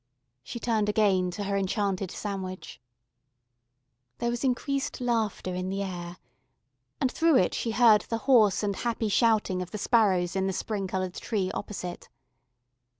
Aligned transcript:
She 0.41 0.59
turned 0.59 0.89
again 0.89 1.29
to 1.29 1.43
her 1.43 1.55
enchanted 1.55 2.09
sandwich. 2.09 2.81
There 4.17 4.31
was 4.31 4.43
increased 4.43 4.99
laughter 4.99 5.53
in 5.53 5.69
the 5.69 5.83
air, 5.83 6.17
and 6.99 7.11
through 7.11 7.35
it 7.35 7.53
she 7.53 7.69
heard 7.69 8.01
the 8.09 8.17
hoarse 8.25 8.63
and 8.63 8.77
happy 8.77 9.09
shouting 9.09 9.61
of 9.61 9.69
the 9.69 9.77
sparrows 9.77 10.35
in 10.35 10.47
the 10.47 10.53
spring 10.53 10.87
coloured 10.87 11.13
tree 11.13 11.51
opposite. 11.51 12.09